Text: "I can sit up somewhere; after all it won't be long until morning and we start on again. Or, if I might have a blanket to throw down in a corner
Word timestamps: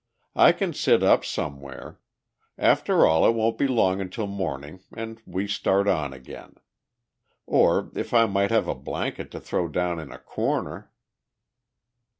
"I 0.35 0.51
can 0.51 0.73
sit 0.73 1.03
up 1.03 1.23
somewhere; 1.23 1.99
after 2.57 3.05
all 3.05 3.23
it 3.29 3.35
won't 3.35 3.59
be 3.59 3.67
long 3.67 4.01
until 4.01 4.25
morning 4.25 4.79
and 4.91 5.21
we 5.27 5.47
start 5.47 5.87
on 5.87 6.11
again. 6.11 6.55
Or, 7.45 7.91
if 7.93 8.11
I 8.11 8.25
might 8.25 8.49
have 8.49 8.67
a 8.67 8.73
blanket 8.73 9.29
to 9.29 9.39
throw 9.39 9.67
down 9.67 9.99
in 9.99 10.11
a 10.11 10.17
corner 10.17 10.91